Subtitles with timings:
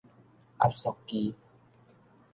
[0.57, 1.35] 壓縮機